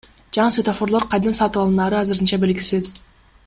[0.37, 2.95] Жаңы светофорлор кайдан сатып алынаары азырынча белгисиз.